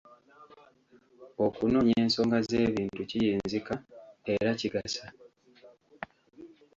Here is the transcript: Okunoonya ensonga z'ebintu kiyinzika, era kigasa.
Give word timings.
Okunoonya 1.45 1.95
ensonga 2.05 2.37
z'ebintu 2.47 3.01
kiyinzika, 3.09 3.73
era 4.33 4.49
kigasa. 4.59 5.05